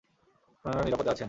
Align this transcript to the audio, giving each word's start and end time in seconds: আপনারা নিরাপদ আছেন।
আপনারা 0.65 0.81
নিরাপদ 0.85 1.07
আছেন। 1.07 1.19